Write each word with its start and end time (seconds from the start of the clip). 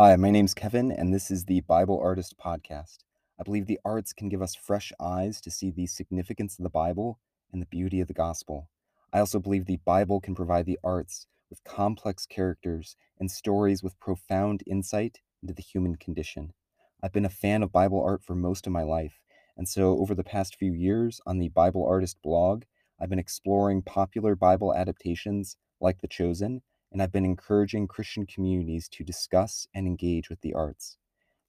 Hi, 0.00 0.14
my 0.14 0.30
name's 0.30 0.54
Kevin, 0.54 0.92
and 0.92 1.12
this 1.12 1.28
is 1.28 1.46
the 1.46 1.60
Bible 1.62 1.98
Artist 2.00 2.36
Podcast. 2.38 2.98
I 3.36 3.42
believe 3.42 3.66
the 3.66 3.80
arts 3.84 4.12
can 4.12 4.28
give 4.28 4.40
us 4.40 4.54
fresh 4.54 4.92
eyes 5.00 5.40
to 5.40 5.50
see 5.50 5.72
the 5.72 5.88
significance 5.88 6.56
of 6.56 6.62
the 6.62 6.70
Bible 6.70 7.18
and 7.52 7.60
the 7.60 7.66
beauty 7.66 8.00
of 8.00 8.06
the 8.06 8.14
gospel. 8.14 8.68
I 9.12 9.18
also 9.18 9.40
believe 9.40 9.66
the 9.66 9.80
Bible 9.84 10.20
can 10.20 10.36
provide 10.36 10.66
the 10.66 10.78
arts 10.84 11.26
with 11.50 11.64
complex 11.64 12.26
characters 12.26 12.94
and 13.18 13.28
stories 13.28 13.82
with 13.82 13.98
profound 13.98 14.62
insight 14.68 15.18
into 15.42 15.52
the 15.52 15.62
human 15.62 15.96
condition. 15.96 16.52
I've 17.02 17.12
been 17.12 17.24
a 17.24 17.28
fan 17.28 17.64
of 17.64 17.72
Bible 17.72 18.00
art 18.00 18.22
for 18.22 18.36
most 18.36 18.68
of 18.68 18.72
my 18.72 18.84
life, 18.84 19.18
and 19.56 19.68
so 19.68 19.98
over 19.98 20.14
the 20.14 20.22
past 20.22 20.54
few 20.54 20.74
years 20.74 21.20
on 21.26 21.40
the 21.40 21.48
Bible 21.48 21.84
Artist 21.84 22.22
blog, 22.22 22.62
I've 23.00 23.10
been 23.10 23.18
exploring 23.18 23.82
popular 23.82 24.36
Bible 24.36 24.72
adaptations 24.72 25.56
like 25.80 26.00
The 26.00 26.06
Chosen 26.06 26.62
and 26.92 27.02
I've 27.02 27.12
been 27.12 27.24
encouraging 27.24 27.86
Christian 27.86 28.26
communities 28.26 28.88
to 28.90 29.04
discuss 29.04 29.66
and 29.74 29.86
engage 29.86 30.30
with 30.30 30.40
the 30.40 30.54
arts. 30.54 30.96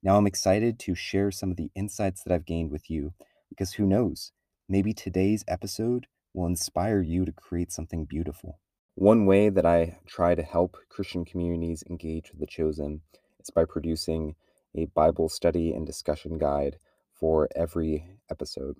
Now 0.02 0.16
I'm 0.16 0.26
excited 0.26 0.78
to 0.80 0.94
share 0.94 1.30
some 1.30 1.50
of 1.50 1.56
the 1.56 1.70
insights 1.74 2.22
that 2.22 2.32
I've 2.32 2.46
gained 2.46 2.70
with 2.70 2.90
you 2.90 3.12
because 3.48 3.74
who 3.74 3.86
knows, 3.86 4.32
maybe 4.68 4.92
today's 4.92 5.44
episode 5.48 6.06
will 6.32 6.46
inspire 6.46 7.02
you 7.02 7.24
to 7.24 7.32
create 7.32 7.72
something 7.72 8.04
beautiful. 8.04 8.58
One 8.94 9.26
way 9.26 9.48
that 9.48 9.66
I 9.66 9.98
try 10.06 10.34
to 10.34 10.42
help 10.42 10.76
Christian 10.88 11.24
communities 11.24 11.84
engage 11.88 12.30
with 12.30 12.40
the 12.40 12.46
chosen 12.46 13.02
is 13.40 13.50
by 13.50 13.64
producing 13.64 14.36
a 14.74 14.86
Bible 14.86 15.28
study 15.28 15.72
and 15.72 15.86
discussion 15.86 16.38
guide 16.38 16.78
for 17.12 17.48
every 17.56 18.06
episode. 18.30 18.76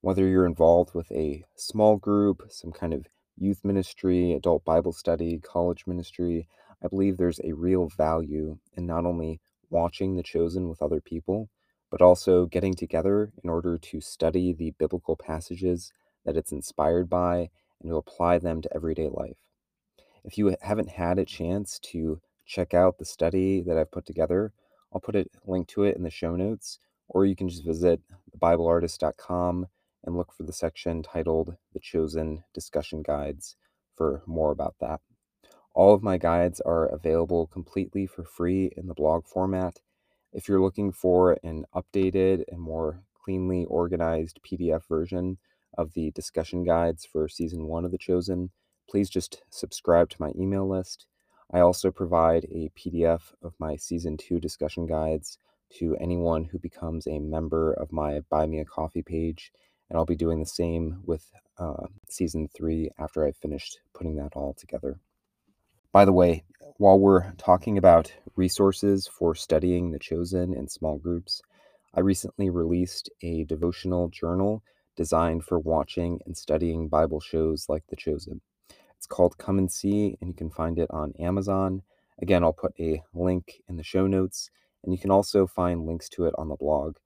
Whether 0.00 0.26
you're 0.26 0.46
involved 0.46 0.94
with 0.94 1.10
a 1.12 1.44
small 1.56 1.96
group, 1.96 2.42
some 2.50 2.72
kind 2.72 2.94
of 2.94 3.06
youth 3.40 3.64
ministry, 3.64 4.32
adult 4.32 4.64
Bible 4.64 4.92
study, 4.92 5.38
college 5.38 5.86
ministry, 5.86 6.48
I 6.82 6.88
believe 6.88 7.16
there's 7.16 7.40
a 7.42 7.52
real 7.52 7.88
value 7.88 8.58
in 8.76 8.86
not 8.86 9.04
only 9.04 9.40
watching 9.70 10.16
The 10.16 10.22
Chosen 10.22 10.68
with 10.68 10.82
other 10.82 11.00
people, 11.00 11.48
but 11.90 12.02
also 12.02 12.46
getting 12.46 12.74
together 12.74 13.32
in 13.42 13.50
order 13.50 13.78
to 13.78 14.00
study 14.00 14.52
the 14.52 14.72
biblical 14.78 15.16
passages 15.16 15.92
that 16.24 16.36
it's 16.36 16.52
inspired 16.52 17.08
by 17.08 17.50
and 17.80 17.90
to 17.90 17.96
apply 17.96 18.38
them 18.38 18.60
to 18.62 18.74
everyday 18.74 19.08
life. 19.08 19.38
If 20.24 20.36
you 20.36 20.56
haven't 20.60 20.90
had 20.90 21.18
a 21.18 21.24
chance 21.24 21.78
to 21.84 22.20
check 22.44 22.74
out 22.74 22.98
the 22.98 23.04
study 23.04 23.60
that 23.62 23.78
I've 23.78 23.90
put 23.90 24.06
together, 24.06 24.52
I'll 24.92 25.00
put 25.00 25.16
a 25.16 25.26
link 25.46 25.68
to 25.68 25.84
it 25.84 25.96
in 25.96 26.02
the 26.02 26.10
show 26.10 26.36
notes, 26.36 26.78
or 27.08 27.24
you 27.24 27.36
can 27.36 27.48
just 27.48 27.64
visit 27.64 28.00
thebibleartist.com 28.36 29.66
and 30.08 30.16
look 30.16 30.32
for 30.32 30.42
the 30.42 30.54
section 30.54 31.02
titled 31.02 31.54
The 31.74 31.80
Chosen 31.80 32.42
Discussion 32.54 33.02
Guides 33.02 33.56
for 33.94 34.22
more 34.26 34.50
about 34.50 34.74
that. 34.80 35.02
All 35.74 35.92
of 35.92 36.02
my 36.02 36.16
guides 36.16 36.62
are 36.62 36.86
available 36.86 37.46
completely 37.46 38.06
for 38.06 38.24
free 38.24 38.72
in 38.74 38.86
the 38.86 38.94
blog 38.94 39.26
format. 39.26 39.80
If 40.32 40.48
you're 40.48 40.62
looking 40.62 40.92
for 40.92 41.36
an 41.44 41.66
updated 41.74 42.44
and 42.48 42.58
more 42.58 43.02
cleanly 43.22 43.66
organized 43.66 44.40
PDF 44.50 44.88
version 44.88 45.36
of 45.76 45.92
the 45.92 46.10
discussion 46.12 46.64
guides 46.64 47.04
for 47.04 47.28
season 47.28 47.66
one 47.66 47.84
of 47.84 47.90
The 47.90 47.98
Chosen, 47.98 48.50
please 48.88 49.10
just 49.10 49.42
subscribe 49.50 50.08
to 50.08 50.16
my 50.20 50.32
email 50.38 50.66
list. 50.66 51.04
I 51.52 51.60
also 51.60 51.90
provide 51.90 52.44
a 52.44 52.70
PDF 52.78 53.34
of 53.42 53.52
my 53.58 53.76
season 53.76 54.16
two 54.16 54.40
discussion 54.40 54.86
guides 54.86 55.36
to 55.74 55.96
anyone 56.00 56.44
who 56.44 56.58
becomes 56.58 57.06
a 57.06 57.18
member 57.18 57.74
of 57.74 57.92
my 57.92 58.20
Buy 58.30 58.46
Me 58.46 58.60
a 58.60 58.64
Coffee 58.64 59.02
page 59.02 59.52
and 59.88 59.98
I'll 59.98 60.04
be 60.04 60.16
doing 60.16 60.40
the 60.40 60.46
same 60.46 61.02
with 61.06 61.30
uh, 61.58 61.86
season 62.08 62.48
three 62.54 62.90
after 62.98 63.26
I've 63.26 63.36
finished 63.36 63.80
putting 63.94 64.16
that 64.16 64.34
all 64.34 64.54
together. 64.54 64.98
By 65.92 66.04
the 66.04 66.12
way, 66.12 66.44
while 66.76 66.98
we're 66.98 67.32
talking 67.32 67.78
about 67.78 68.12
resources 68.36 69.08
for 69.08 69.34
studying 69.34 69.90
The 69.90 69.98
Chosen 69.98 70.54
in 70.54 70.68
small 70.68 70.98
groups, 70.98 71.42
I 71.94 72.00
recently 72.00 72.50
released 72.50 73.10
a 73.22 73.44
devotional 73.44 74.08
journal 74.08 74.62
designed 74.94 75.44
for 75.44 75.58
watching 75.58 76.20
and 76.26 76.36
studying 76.36 76.88
Bible 76.88 77.20
shows 77.20 77.68
like 77.68 77.84
The 77.88 77.96
Chosen. 77.96 78.40
It's 78.96 79.06
called 79.06 79.38
Come 79.38 79.58
and 79.58 79.70
See, 79.70 80.16
and 80.20 80.28
you 80.28 80.34
can 80.34 80.50
find 80.50 80.78
it 80.78 80.90
on 80.90 81.14
Amazon. 81.18 81.82
Again, 82.20 82.44
I'll 82.44 82.52
put 82.52 82.74
a 82.78 83.02
link 83.14 83.62
in 83.68 83.76
the 83.76 83.82
show 83.82 84.06
notes, 84.06 84.50
and 84.84 84.92
you 84.92 84.98
can 84.98 85.10
also 85.10 85.46
find 85.46 85.86
links 85.86 86.08
to 86.10 86.26
it 86.26 86.34
on 86.36 86.48
the 86.48 86.56
blog. 86.56 86.96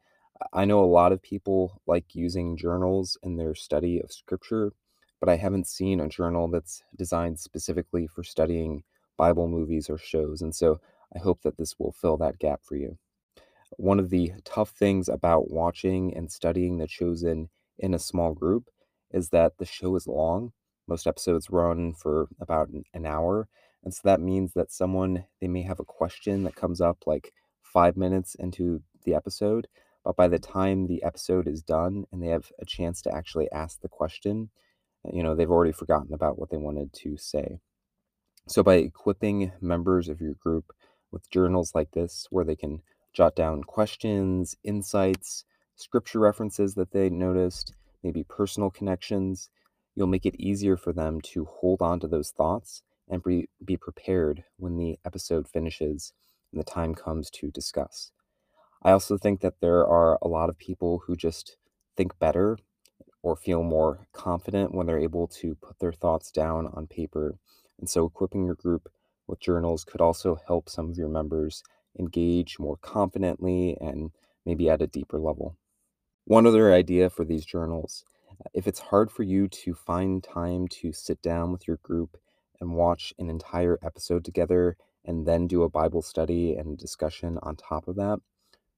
I 0.53 0.65
know 0.65 0.81
a 0.81 0.87
lot 0.87 1.13
of 1.13 1.23
people 1.23 1.81
like 1.87 2.15
using 2.15 2.57
journals 2.57 3.17
in 3.23 3.37
their 3.37 3.55
study 3.55 4.01
of 4.01 4.13
scripture, 4.13 4.73
but 5.21 5.29
I 5.29 5.37
haven't 5.37 5.67
seen 5.67 6.01
a 6.01 6.09
journal 6.09 6.49
that's 6.49 6.83
designed 6.97 7.39
specifically 7.39 8.07
for 8.07 8.23
studying 8.25 8.83
Bible 9.17 9.49
movies 9.49 9.89
or 9.89 9.99
shows. 9.99 10.43
And 10.43 10.55
so 10.55 10.81
I 11.15 11.19
hope 11.19 11.43
that 11.43 11.59
this 11.59 11.79
will 11.79 11.93
fill 11.93 12.17
that 12.19 12.39
gap 12.39 12.61
for 12.63 12.77
you. 12.77 12.99
One 13.77 13.99
of 13.99 14.11
the 14.11 14.33
tough 14.45 14.71
things 14.71 15.09
about 15.09 15.51
watching 15.51 16.15
and 16.17 16.31
studying 16.31 16.79
The 16.79 16.87
Chosen 16.87 17.49
in 17.79 17.95
a 17.95 17.99
small 17.99 18.35
group 18.35 18.69
is 19.11 19.29
that 19.31 19.59
the 19.59 19.65
show 19.67 19.97
is 19.97 20.07
long. 20.07 20.53
Most 20.89 21.07
episodes 21.07 21.51
run 21.51 21.95
for 21.95 22.29
about 22.41 22.69
an 22.69 23.07
hour. 23.07 23.49
And 23.85 23.95
so 23.95 24.01
that 24.05 24.21
means 24.21 24.53
that 24.55 24.73
someone, 24.73 25.25
they 25.41 25.49
may 25.49 25.63
have 25.63 25.81
a 25.81 25.85
question 25.85 26.45
that 26.45 26.55
comes 26.55 26.81
up 26.81 26.99
like 27.07 27.33
five 27.63 27.97
minutes 27.97 28.35
into 28.35 28.83
the 29.05 29.15
episode, 29.15 29.67
but 30.05 30.17
by 30.17 30.29
the 30.29 30.39
time 30.39 30.87
the 30.87 31.03
episode 31.03 31.47
is 31.47 31.63
done 31.63 32.05
and 32.13 32.23
they 32.23 32.29
have 32.29 32.51
a 32.61 32.65
chance 32.65 33.03
to 33.03 33.15
actually 33.15 33.51
ask 33.53 33.81
the 33.81 33.89
question, 33.89 34.51
uh, 35.07 35.11
you 35.13 35.23
know, 35.23 35.35
they've 35.35 35.51
already 35.51 35.73
forgotten 35.73 36.13
about 36.13 36.39
what 36.39 36.51
they 36.51 36.57
wanted 36.57 36.93
to 36.93 37.17
say. 37.17 37.61
So, 38.49 38.62
by 38.62 38.75
equipping 38.75 39.53
members 39.61 40.09
of 40.09 40.21
your 40.21 40.35
group 40.35 40.73
with 41.12 41.31
journals 41.31 41.75
like 41.75 41.93
this, 41.93 42.27
where 42.31 42.45
they 42.45 42.57
can 42.57 42.83
jot 43.12 43.37
down 43.37 43.62
questions, 43.62 44.57
insights, 44.65 45.45
scripture 45.77 46.19
references 46.19 46.75
that 46.75 46.91
they 46.91 47.09
noticed, 47.09 47.75
maybe 48.03 48.25
personal 48.25 48.71
connections, 48.71 49.49
you'll 49.95 50.07
make 50.07 50.27
it 50.27 50.35
easier 50.37 50.77
for 50.77 50.93
them 50.93 51.21
to 51.21 51.45
hold 51.45 51.83
on 51.83 52.01
to 52.01 52.09
those 52.09 52.31
thoughts 52.31 52.83
and 53.09 53.23
be, 53.23 53.49
be 53.65 53.77
prepared 53.77 54.45
when 54.57 54.77
the 54.77 54.99
episode 55.05 55.47
finishes 55.47 56.12
and 56.51 56.61
the 56.61 56.65
time 56.65 56.95
comes 56.95 57.31
to 57.31 57.51
discuss. 57.51 58.11
I 58.82 58.93
also 58.93 59.16
think 59.16 59.41
that 59.41 59.60
there 59.60 59.87
are 59.87 60.19
a 60.22 60.28
lot 60.28 60.48
of 60.48 60.59
people 60.59 61.03
who 61.06 61.16
just 61.16 61.56
think 61.97 62.19
better 62.19 62.59
or 63.22 63.37
feel 63.37 63.62
more 63.62 64.06
confident 64.12 64.75
when 64.75 64.87
they're 64.87 64.98
able 64.98 65.28
to 65.28 65.54
put 65.56 65.78
their 65.78 65.93
thoughts 65.93 66.31
down 66.31 66.66
on 66.75 66.87
paper. 66.88 67.37
And 67.78 67.88
so, 67.88 68.06
equipping 68.06 68.44
your 68.44 68.56
group 68.56 68.91
with 69.26 69.41
journals 69.41 69.84
could 69.84 70.00
also 70.00 70.38
help 70.47 70.69
some 70.69 70.91
of 70.91 70.97
your 70.97 71.09
members 71.09 71.62
engage 71.98 72.59
more 72.59 72.76
confidently 72.76 73.76
and 73.81 74.10
maybe 74.44 74.69
at 74.69 74.82
a 74.82 74.87
deeper 74.87 75.20
level. 75.20 75.56
One 76.25 76.47
other 76.47 76.72
idea 76.72 77.10
for 77.10 77.25
these 77.25 77.44
journals 77.44 78.04
if 78.54 78.66
it's 78.66 78.81
hard 78.81 79.10
for 79.10 79.22
you 79.22 79.47
to 79.49 79.75
find 79.75 80.22
time 80.22 80.66
to 80.66 80.93
sit 80.93 81.22
down 81.22 81.53
with 81.53 81.69
your 81.69 81.76
group 81.78 82.16
and 82.60 82.75
watch 82.75 83.14
an 83.19 83.28
entire 83.31 83.78
episode 83.82 84.25
together 84.25 84.76
and 85.04 85.26
then 85.26 85.47
do 85.47 85.62
a 85.62 85.69
Bible 85.69 86.03
study 86.03 86.54
and 86.54 86.78
discussion 86.78 87.38
on 87.43 87.56
top 87.56 87.88
of 87.88 87.97
that, 87.97 88.20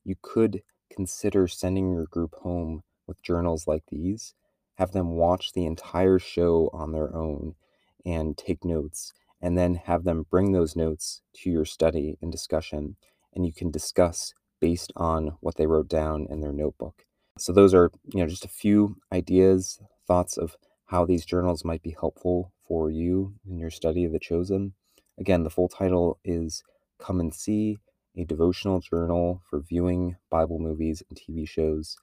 you 0.04 0.14
could 0.22 0.62
consider 0.92 1.48
sending 1.48 1.90
your 1.90 2.06
group 2.06 2.34
home 2.36 2.82
with 3.06 3.22
journals 3.22 3.66
like 3.66 3.82
these. 3.88 4.34
Have 4.76 4.92
them 4.92 5.10
watch 5.10 5.52
the 5.52 5.66
entire 5.66 6.18
show 6.18 6.70
on 6.72 6.92
their 6.92 7.14
own 7.14 7.54
and 8.04 8.36
take 8.36 8.64
notes, 8.64 9.12
and 9.40 9.56
then 9.56 9.74
have 9.74 10.04
them 10.04 10.26
bring 10.30 10.52
those 10.52 10.76
notes 10.76 11.22
to 11.34 11.50
your 11.50 11.64
study 11.64 12.18
and 12.20 12.30
discussion, 12.30 12.96
and 13.34 13.46
you 13.46 13.52
can 13.52 13.70
discuss 13.70 14.34
based 14.60 14.92
on 14.96 15.36
what 15.40 15.56
they 15.56 15.66
wrote 15.66 15.88
down 15.88 16.26
in 16.30 16.40
their 16.40 16.52
notebook. 16.52 17.04
So 17.38 17.52
those 17.52 17.74
are, 17.74 17.90
you 18.12 18.20
know, 18.20 18.28
just 18.28 18.44
a 18.44 18.48
few 18.48 18.96
ideas, 19.12 19.80
thoughts 20.06 20.36
of 20.36 20.56
how 20.86 21.04
these 21.04 21.24
journals 21.24 21.64
might 21.64 21.82
be 21.82 21.96
helpful 21.98 22.52
for 22.66 22.90
you 22.90 23.34
in 23.48 23.58
your 23.58 23.70
study 23.70 24.04
of 24.04 24.12
the 24.12 24.18
chosen. 24.18 24.74
Again, 25.18 25.44
the 25.44 25.50
full 25.50 25.68
title 25.68 26.18
is 26.24 26.62
Come 26.98 27.20
and 27.20 27.34
See 27.34 27.78
a 28.16 28.24
devotional 28.24 28.80
journal 28.80 29.42
for 29.48 29.60
viewing 29.60 30.16
Bible 30.30 30.58
movies 30.58 31.02
and 31.08 31.18
TV 31.18 31.48
shows, 31.48 31.96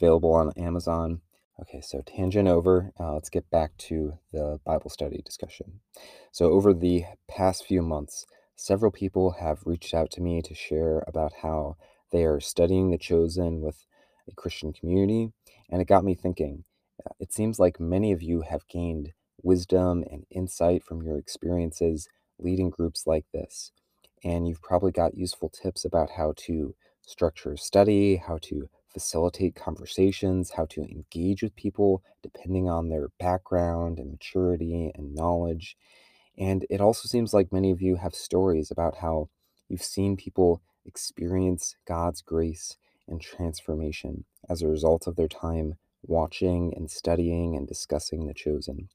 available 0.00 0.32
on 0.32 0.52
Amazon. 0.56 1.20
Okay, 1.60 1.80
so 1.80 2.02
tangent 2.04 2.48
over. 2.48 2.92
Uh, 2.98 3.14
let's 3.14 3.28
get 3.30 3.48
back 3.50 3.76
to 3.76 4.18
the 4.32 4.58
Bible 4.64 4.90
study 4.90 5.22
discussion. 5.24 5.80
So, 6.32 6.50
over 6.50 6.74
the 6.74 7.04
past 7.28 7.64
few 7.64 7.80
months, 7.80 8.26
several 8.56 8.90
people 8.90 9.32
have 9.38 9.62
reached 9.64 9.94
out 9.94 10.10
to 10.12 10.20
me 10.20 10.42
to 10.42 10.54
share 10.54 11.04
about 11.06 11.32
how 11.42 11.76
they 12.10 12.24
are 12.24 12.40
studying 12.40 12.90
The 12.90 12.98
Chosen 12.98 13.60
with 13.60 13.86
a 14.28 14.34
Christian 14.34 14.72
community, 14.72 15.32
and 15.70 15.80
it 15.80 15.86
got 15.86 16.04
me 16.04 16.14
thinking. 16.14 16.64
Uh, 17.04 17.12
it 17.20 17.32
seems 17.32 17.58
like 17.60 17.78
many 17.78 18.10
of 18.10 18.22
you 18.22 18.42
have 18.42 18.66
gained 18.68 19.12
wisdom 19.42 20.02
and 20.10 20.24
insight 20.30 20.82
from 20.82 21.02
your 21.02 21.18
experiences 21.18 22.08
leading 22.38 22.70
groups 22.70 23.06
like 23.06 23.26
this 23.32 23.70
and 24.24 24.48
you've 24.48 24.62
probably 24.62 24.90
got 24.90 25.16
useful 25.16 25.50
tips 25.50 25.84
about 25.84 26.10
how 26.10 26.32
to 26.36 26.74
structure 27.02 27.56
study, 27.56 28.16
how 28.16 28.38
to 28.42 28.68
facilitate 28.92 29.54
conversations, 29.54 30.52
how 30.56 30.64
to 30.66 30.82
engage 30.82 31.42
with 31.42 31.54
people 31.56 32.02
depending 32.22 32.68
on 32.68 32.88
their 32.88 33.08
background 33.18 33.98
and 33.98 34.10
maturity 34.10 34.90
and 34.94 35.14
knowledge. 35.14 35.76
And 36.38 36.64
it 36.70 36.80
also 36.80 37.06
seems 37.08 37.34
like 37.34 37.52
many 37.52 37.70
of 37.70 37.82
you 37.82 37.96
have 37.96 38.14
stories 38.14 38.70
about 38.70 38.96
how 38.96 39.28
you've 39.68 39.82
seen 39.82 40.16
people 40.16 40.62
experience 40.86 41.76
God's 41.86 42.22
grace 42.22 42.76
and 43.06 43.20
transformation 43.20 44.24
as 44.48 44.62
a 44.62 44.68
result 44.68 45.06
of 45.06 45.16
their 45.16 45.28
time 45.28 45.74
watching 46.02 46.72
and 46.74 46.90
studying 46.90 47.56
and 47.56 47.66
discussing 47.66 48.26
The 48.26 48.34
Chosen. 48.34 48.88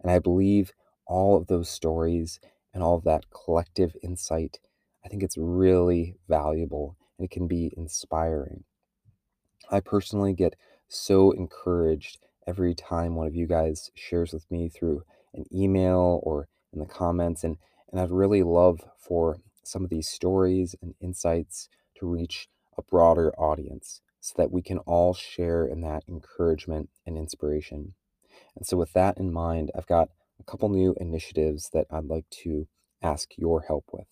And 0.00 0.10
I 0.10 0.18
believe 0.18 0.72
all 1.06 1.36
of 1.36 1.46
those 1.46 1.68
stories 1.68 2.40
and 2.72 2.82
all 2.82 2.96
of 2.96 3.04
that 3.04 3.26
collective 3.30 3.96
insight, 4.02 4.58
I 5.04 5.08
think 5.08 5.22
it's 5.22 5.36
really 5.36 6.16
valuable 6.28 6.96
and 7.18 7.24
it 7.24 7.30
can 7.30 7.46
be 7.46 7.72
inspiring. 7.76 8.64
I 9.70 9.80
personally 9.80 10.32
get 10.32 10.56
so 10.88 11.30
encouraged 11.32 12.18
every 12.46 12.74
time 12.74 13.14
one 13.14 13.26
of 13.26 13.34
you 13.34 13.46
guys 13.46 13.90
shares 13.94 14.32
with 14.32 14.50
me 14.50 14.68
through 14.68 15.02
an 15.34 15.44
email 15.52 16.20
or 16.22 16.48
in 16.72 16.80
the 16.80 16.86
comments 16.86 17.44
and 17.44 17.56
and 17.90 18.00
I'd 18.00 18.10
really 18.10 18.42
love 18.42 18.80
for 18.98 19.40
some 19.64 19.84
of 19.84 19.90
these 19.90 20.08
stories 20.08 20.74
and 20.80 20.94
insights 21.00 21.68
to 21.96 22.06
reach 22.06 22.48
a 22.78 22.82
broader 22.82 23.32
audience 23.38 24.00
so 24.20 24.34
that 24.36 24.50
we 24.50 24.62
can 24.62 24.78
all 24.78 25.14
share 25.14 25.66
in 25.66 25.80
that 25.80 26.04
encouragement 26.08 26.88
and 27.06 27.16
inspiration. 27.16 27.94
And 28.56 28.66
so 28.66 28.76
with 28.76 28.92
that 28.92 29.18
in 29.18 29.32
mind, 29.32 29.70
I've 29.74 29.86
got 29.86 30.10
a 30.40 30.44
couple 30.44 30.68
new 30.68 30.94
initiatives 31.00 31.70
that 31.72 31.86
I'd 31.90 32.06
like 32.06 32.28
to 32.42 32.66
ask 33.02 33.30
your 33.36 33.60
help 33.62 33.84
with. 33.92 34.06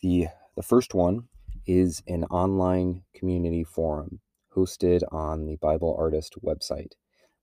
The 0.00 0.28
the 0.56 0.62
first 0.62 0.94
one 0.94 1.28
is 1.66 2.02
an 2.08 2.24
online 2.24 3.02
community 3.14 3.64
forum 3.64 4.20
hosted 4.54 5.02
on 5.12 5.44
the 5.44 5.56
Bible 5.56 5.94
Artist 5.98 6.34
website 6.42 6.92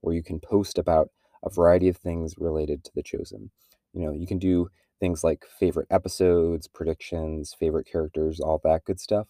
where 0.02 0.16
you 0.16 0.24
can 0.24 0.40
post 0.40 0.78
about 0.78 1.10
a 1.44 1.50
variety 1.50 1.88
of 1.88 1.98
things 1.98 2.36
related 2.38 2.84
to 2.84 2.92
the 2.96 3.04
chosen. 3.04 3.52
You 3.94 4.02
know, 4.02 4.12
you 4.12 4.28
can 4.28 4.40
do 4.40 4.70
things 5.00 5.24
like 5.24 5.46
favorite 5.46 5.88
episodes, 5.90 6.68
predictions, 6.68 7.56
favorite 7.58 7.88
characters, 7.90 8.40
all 8.40 8.60
that 8.64 8.86
good 8.86 9.00
stuff. 9.00 9.28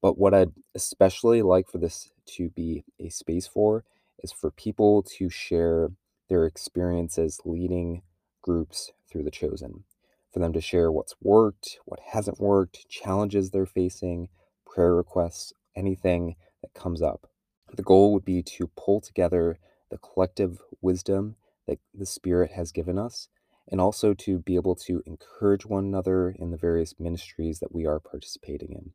But 0.00 0.18
what 0.18 0.34
I'd 0.34 0.52
especially 0.74 1.42
like 1.42 1.68
for 1.68 1.78
this 1.78 2.10
to 2.36 2.50
be 2.50 2.84
a 3.00 3.08
space 3.08 3.46
for 3.46 3.84
is 4.22 4.32
for 4.32 4.50
people 4.50 5.02
to 5.18 5.28
share 5.28 5.90
their 6.28 6.46
experiences 6.46 7.40
leading 7.44 8.02
groups 8.48 8.92
through 9.10 9.24
the 9.24 9.30
chosen, 9.30 9.84
for 10.32 10.38
them 10.38 10.54
to 10.54 10.60
share 10.60 10.90
what's 10.90 11.14
worked, 11.20 11.78
what 11.84 12.00
hasn't 12.12 12.40
worked, 12.40 12.88
challenges 12.88 13.50
they're 13.50 13.66
facing, 13.66 14.30
prayer 14.64 14.94
requests, 14.94 15.52
anything 15.76 16.34
that 16.62 16.72
comes 16.72 17.02
up. 17.02 17.28
The 17.76 17.82
goal 17.82 18.14
would 18.14 18.24
be 18.24 18.42
to 18.42 18.70
pull 18.74 19.02
together 19.02 19.58
the 19.90 19.98
collective 19.98 20.62
wisdom 20.80 21.36
that 21.66 21.78
the 21.92 22.06
Spirit 22.06 22.52
has 22.52 22.72
given 22.72 22.98
us, 22.98 23.28
and 23.70 23.82
also 23.82 24.14
to 24.14 24.38
be 24.38 24.54
able 24.54 24.76
to 24.76 25.02
encourage 25.04 25.66
one 25.66 25.84
another 25.84 26.30
in 26.30 26.50
the 26.50 26.56
various 26.56 26.94
ministries 26.98 27.58
that 27.58 27.74
we 27.74 27.84
are 27.84 28.00
participating 28.00 28.72
in. 28.72 28.92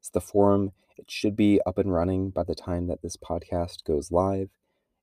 So, 0.00 0.12
the 0.14 0.22
forum, 0.22 0.72
it 0.96 1.10
should 1.10 1.36
be 1.36 1.60
up 1.66 1.76
and 1.76 1.92
running 1.92 2.30
by 2.30 2.44
the 2.44 2.54
time 2.54 2.86
that 2.86 3.02
this 3.02 3.18
podcast 3.18 3.84
goes 3.84 4.10
live. 4.10 4.48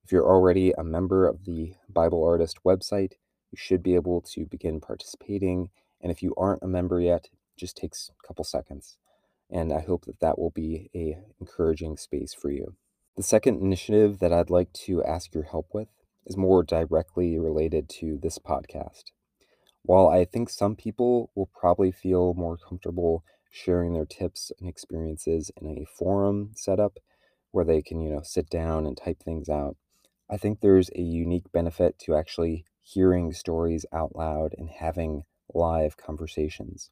If 0.03 0.11
you're 0.11 0.27
already 0.27 0.71
a 0.71 0.83
member 0.83 1.27
of 1.27 1.45
the 1.45 1.75
Bible 1.87 2.23
Artist 2.23 2.59
website, 2.65 3.13
you 3.55 3.57
should 3.57 3.81
be 3.81 3.95
able 3.95 4.19
to 4.19 4.45
begin 4.45 4.81
participating. 4.81 5.69
And 6.01 6.11
if 6.11 6.21
you 6.21 6.33
aren't 6.35 6.61
a 6.61 6.67
member 6.67 6.99
yet, 6.99 7.29
just 7.57 7.77
takes 7.77 8.11
a 8.11 8.27
couple 8.27 8.43
seconds. 8.43 8.97
And 9.49 9.71
I 9.71 9.79
hope 9.79 10.03
that 10.05 10.19
that 10.19 10.37
will 10.37 10.49
be 10.49 10.89
a 10.93 11.17
encouraging 11.39 11.95
space 11.95 12.33
for 12.33 12.51
you. 12.51 12.75
The 13.15 13.23
second 13.23 13.61
initiative 13.61 14.19
that 14.19 14.33
I'd 14.33 14.49
like 14.49 14.73
to 14.73 15.01
ask 15.05 15.33
your 15.33 15.45
help 15.45 15.67
with 15.73 15.87
is 16.25 16.35
more 16.35 16.63
directly 16.63 17.39
related 17.39 17.87
to 18.01 18.19
this 18.21 18.37
podcast. 18.39 19.05
While 19.83 20.09
I 20.09 20.25
think 20.25 20.49
some 20.49 20.75
people 20.75 21.29
will 21.33 21.49
probably 21.57 21.93
feel 21.93 22.33
more 22.33 22.57
comfortable 22.57 23.23
sharing 23.49 23.93
their 23.93 24.05
tips 24.05 24.51
and 24.59 24.67
experiences 24.67 25.49
in 25.61 25.65
a 25.69 25.85
forum 25.85 26.51
setup 26.55 26.97
where 27.51 27.63
they 27.63 27.81
can, 27.81 28.01
you 28.01 28.09
know, 28.09 28.21
sit 28.21 28.49
down 28.49 28.85
and 28.85 28.97
type 28.97 29.23
things 29.23 29.47
out, 29.47 29.77
I 30.29 30.35
think 30.35 30.59
there's 30.59 30.89
a 30.93 31.01
unique 31.01 31.49
benefit 31.53 31.97
to 31.99 32.15
actually 32.15 32.65
hearing 32.85 33.33
stories 33.33 33.85
out 33.91 34.15
loud 34.15 34.53
and 34.57 34.69
having 34.69 35.23
live 35.53 35.97
conversations. 35.97 36.91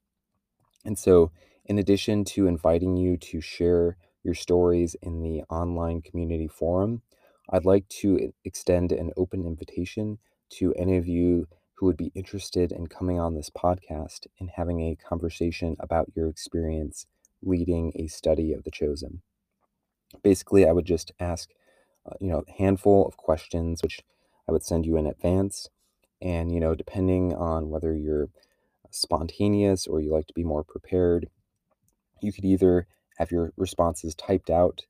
And 0.83 0.97
so, 0.97 1.31
in 1.65 1.77
addition 1.77 2.25
to 2.25 2.47
inviting 2.47 2.97
you 2.97 3.15
to 3.17 3.39
share 3.39 3.95
your 4.23 4.33
stories 4.33 4.95
in 5.01 5.21
the 5.21 5.43
online 5.49 6.01
community 6.01 6.47
forum, 6.47 7.03
I'd 7.49 7.63
like 7.63 7.87
to 8.01 8.33
extend 8.43 8.91
an 8.91 9.11
open 9.15 9.45
invitation 9.45 10.17
to 10.53 10.73
any 10.73 10.97
of 10.97 11.07
you 11.07 11.47
who 11.75 11.85
would 11.85 11.97
be 11.97 12.11
interested 12.15 12.71
in 12.71 12.87
coming 12.87 13.19
on 13.19 13.35
this 13.35 13.51
podcast 13.51 14.25
and 14.39 14.49
having 14.49 14.81
a 14.81 14.95
conversation 14.95 15.75
about 15.79 16.11
your 16.15 16.27
experience 16.27 17.05
leading 17.43 17.91
a 17.95 18.07
study 18.07 18.51
of 18.51 18.63
the 18.63 18.71
chosen. 18.71 19.21
Basically, 20.23 20.67
I 20.67 20.71
would 20.71 20.85
just 20.85 21.11
ask, 21.19 21.49
uh, 22.05 22.15
you 22.19 22.29
know, 22.29 22.43
a 22.47 22.51
handful 22.51 23.05
of 23.05 23.17
questions, 23.17 23.83
which 23.83 24.01
I 24.49 24.51
would 24.51 24.63
send 24.63 24.85
you 24.85 24.97
in 24.97 25.05
advance. 25.05 25.69
And, 26.23 26.53
you 26.53 26.59
know, 26.61 26.73
depending 26.73 27.33
on 27.35 27.69
whether 27.69 27.93
you're 27.93 28.29
spontaneous 28.91 29.85
or 29.85 29.99
you 29.99 30.11
like 30.11 30.27
to 30.27 30.33
be 30.33 30.45
more 30.45 30.63
prepared, 30.63 31.27
you 32.21 32.31
could 32.31 32.45
either 32.45 32.87
have 33.17 33.29
your 33.29 33.51
responses 33.57 34.15
typed 34.15 34.49
out, 34.49 34.83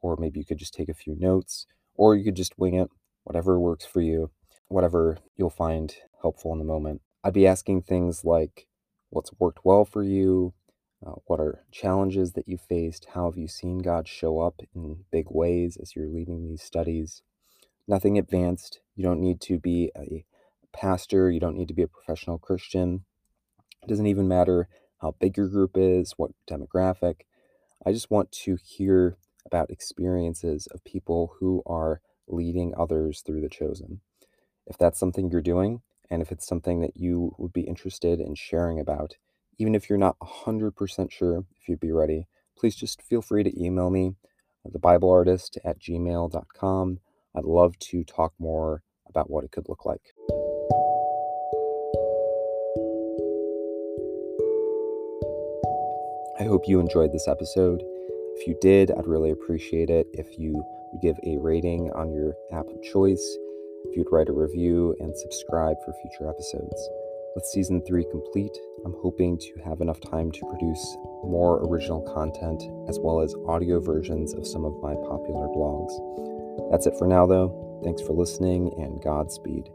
or 0.00 0.16
maybe 0.18 0.40
you 0.40 0.46
could 0.46 0.58
just 0.58 0.72
take 0.72 0.88
a 0.88 0.94
few 0.94 1.14
notes, 1.18 1.66
or 1.94 2.16
you 2.16 2.24
could 2.24 2.36
just 2.36 2.58
wing 2.58 2.74
it, 2.74 2.88
whatever 3.24 3.60
works 3.60 3.84
for 3.84 4.00
you, 4.00 4.30
whatever 4.68 5.18
you'll 5.36 5.50
find 5.50 5.94
helpful 6.22 6.52
in 6.52 6.58
the 6.58 6.64
moment. 6.64 7.02
I'd 7.22 7.34
be 7.34 7.46
asking 7.46 7.82
things 7.82 8.24
like 8.24 8.66
what's 9.10 9.30
worked 9.38 9.64
well 9.64 9.84
for 9.84 10.02
you, 10.02 10.54
uh, 11.06 11.16
what 11.26 11.38
are 11.38 11.64
challenges 11.70 12.32
that 12.32 12.48
you 12.48 12.56
faced, 12.56 13.08
how 13.12 13.26
have 13.26 13.36
you 13.36 13.46
seen 13.46 13.78
God 13.78 14.08
show 14.08 14.40
up 14.40 14.62
in 14.74 15.04
big 15.12 15.26
ways 15.28 15.76
as 15.80 15.94
you're 15.94 16.08
leading 16.08 16.48
these 16.48 16.62
studies. 16.62 17.22
Nothing 17.86 18.18
advanced. 18.18 18.80
You 18.96 19.04
don't 19.04 19.20
need 19.20 19.40
to 19.42 19.58
be 19.58 19.90
a 19.96 20.24
pastor, 20.72 21.30
you 21.30 21.40
don't 21.40 21.56
need 21.56 21.68
to 21.68 21.74
be 21.74 21.82
a 21.82 21.88
professional 21.88 22.38
Christian. 22.38 23.04
It 23.82 23.88
doesn't 23.88 24.06
even 24.06 24.28
matter 24.28 24.68
how 25.00 25.14
big 25.20 25.36
your 25.36 25.48
group 25.48 25.72
is, 25.76 26.14
what 26.16 26.32
demographic. 26.50 27.22
I 27.86 27.92
just 27.92 28.10
want 28.10 28.32
to 28.32 28.58
hear 28.62 29.16
about 29.46 29.70
experiences 29.70 30.66
of 30.68 30.84
people 30.84 31.34
who 31.38 31.62
are 31.66 32.00
leading 32.26 32.74
others 32.76 33.22
through 33.24 33.40
the 33.40 33.48
chosen. 33.48 34.00
If 34.66 34.76
that's 34.76 34.98
something 34.98 35.30
you're 35.30 35.40
doing, 35.40 35.80
and 36.10 36.22
if 36.22 36.32
it's 36.32 36.46
something 36.46 36.80
that 36.80 36.96
you 36.96 37.34
would 37.38 37.52
be 37.52 37.62
interested 37.62 38.20
in 38.20 38.34
sharing 38.34 38.78
about, 38.78 39.16
even 39.58 39.74
if 39.74 39.88
you're 39.88 39.98
not 39.98 40.18
100% 40.18 41.10
sure 41.10 41.44
if 41.56 41.68
you'd 41.68 41.80
be 41.80 41.92
ready, 41.92 42.26
please 42.56 42.76
just 42.76 43.02
feel 43.02 43.22
free 43.22 43.42
to 43.42 43.62
email 43.62 43.90
me, 43.90 44.14
uh, 44.64 44.70
thebibleartist 44.70 45.58
at 45.64 45.78
gmail.com. 45.78 47.00
I'd 47.34 47.44
love 47.44 47.78
to 47.78 48.04
talk 48.04 48.32
more 48.38 48.82
about 49.08 49.30
what 49.30 49.44
it 49.44 49.52
could 49.52 49.68
look 49.68 49.84
like. 49.84 50.14
I 56.40 56.44
hope 56.44 56.68
you 56.68 56.78
enjoyed 56.78 57.12
this 57.12 57.26
episode. 57.26 57.82
If 58.36 58.46
you 58.46 58.56
did, 58.60 58.92
I'd 58.92 59.08
really 59.08 59.30
appreciate 59.30 59.90
it 59.90 60.06
if 60.12 60.38
you 60.38 60.64
give 61.02 61.18
a 61.26 61.36
rating 61.38 61.90
on 61.96 62.12
your 62.12 62.34
app 62.52 62.68
of 62.68 62.80
choice, 62.80 63.36
if 63.86 63.96
you'd 63.96 64.06
write 64.12 64.28
a 64.28 64.32
review 64.32 64.94
and 65.00 65.18
subscribe 65.18 65.76
for 65.84 65.92
future 65.94 66.30
episodes. 66.30 66.88
With 67.34 67.44
season 67.44 67.82
three 67.84 68.06
complete, 68.08 68.56
I'm 68.84 68.94
hoping 69.02 69.36
to 69.36 69.62
have 69.64 69.80
enough 69.80 70.00
time 70.00 70.30
to 70.30 70.46
produce 70.46 70.96
more 71.24 71.58
original 71.68 72.02
content 72.02 72.62
as 72.88 73.00
well 73.00 73.20
as 73.20 73.34
audio 73.48 73.80
versions 73.80 74.32
of 74.32 74.46
some 74.46 74.64
of 74.64 74.80
my 74.80 74.94
popular 74.94 75.48
blogs. 75.48 76.70
That's 76.70 76.86
it 76.86 76.94
for 76.96 77.08
now, 77.08 77.26
though. 77.26 77.80
Thanks 77.82 78.02
for 78.02 78.12
listening 78.12 78.72
and 78.78 79.02
Godspeed. 79.02 79.70